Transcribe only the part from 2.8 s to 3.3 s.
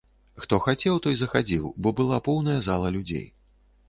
людзей.